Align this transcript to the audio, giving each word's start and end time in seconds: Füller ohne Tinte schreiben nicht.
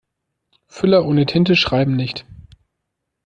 Füller 0.65 1.05
ohne 1.05 1.27
Tinte 1.27 1.55
schreiben 1.55 1.95
nicht. 1.95 2.25